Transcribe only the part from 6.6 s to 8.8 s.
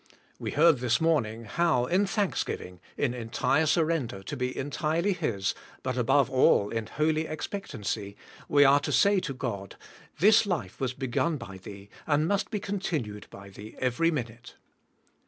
in holy expectancy, we are